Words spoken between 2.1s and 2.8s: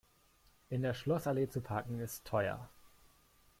teuer.